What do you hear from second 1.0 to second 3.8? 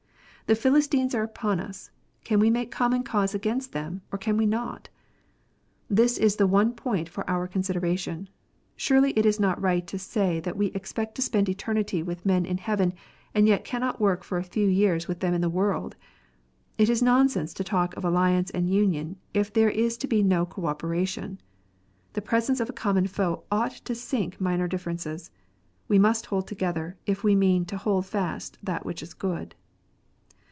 are upon us. Can we make common cause against